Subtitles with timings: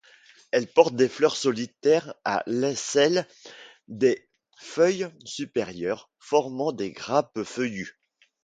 [0.49, 3.27] Elles portent des fleurs solitaires à l'aisselle
[3.87, 4.27] des
[4.57, 7.99] feuilles supérieures, formant des grappes feuillues.